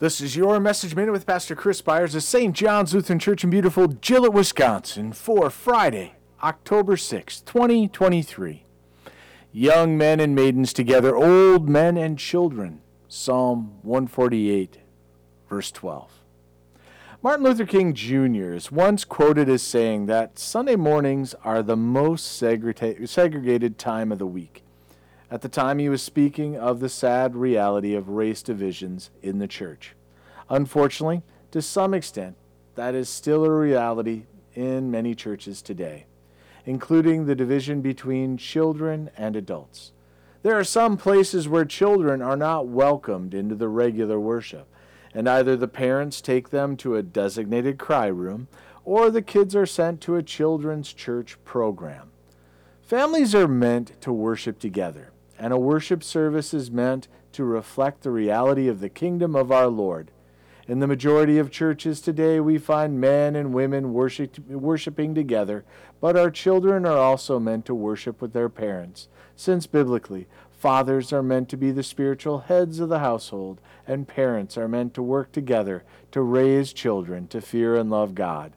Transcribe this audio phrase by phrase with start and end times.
[0.00, 2.56] This is your message minute with Pastor Chris Byars of St.
[2.56, 8.64] John's Lutheran Church in beautiful Gillett, Wisconsin for Friday, October 6, 2023.
[9.52, 12.80] Young men and maidens together, old men and children.
[13.08, 14.78] Psalm 148,
[15.50, 16.10] verse 12.
[17.22, 18.54] Martin Luther King Jr.
[18.54, 24.26] is once quoted as saying that Sunday mornings are the most segregated time of the
[24.26, 24.64] week.
[25.32, 29.46] At the time, he was speaking of the sad reality of race divisions in the
[29.46, 29.94] church.
[30.48, 31.22] Unfortunately,
[31.52, 32.36] to some extent,
[32.74, 36.06] that is still a reality in many churches today,
[36.66, 39.92] including the division between children and adults.
[40.42, 44.66] There are some places where children are not welcomed into the regular worship,
[45.14, 48.48] and either the parents take them to a designated cry room
[48.84, 52.10] or the kids are sent to a children's church program.
[52.82, 58.10] Families are meant to worship together and a worship service is meant to reflect the
[58.10, 60.10] reality of the kingdom of our Lord.
[60.68, 65.64] In the majority of churches today, we find men and women worship, worshiping together,
[65.98, 71.22] but our children are also meant to worship with their parents, since biblically, fathers are
[71.22, 75.32] meant to be the spiritual heads of the household, and parents are meant to work
[75.32, 78.52] together to raise children to fear and love God.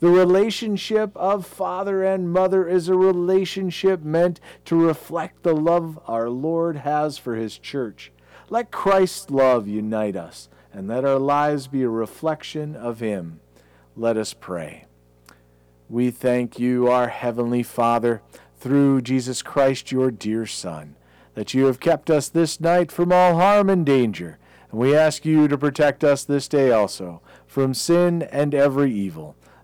[0.00, 6.30] The relationship of father and mother is a relationship meant to reflect the love our
[6.30, 8.12] Lord has for his church.
[8.48, 13.40] Let Christ's love unite us, and let our lives be a reflection of him.
[13.96, 14.84] Let us pray.
[15.88, 18.22] We thank you, our Heavenly Father,
[18.56, 20.94] through Jesus Christ, your dear Son,
[21.34, 24.38] that you have kept us this night from all harm and danger.
[24.70, 29.34] And we ask you to protect us this day also from sin and every evil